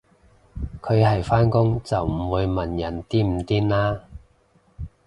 [0.81, 4.01] 佢係返工就唔會問人癲唔癲啦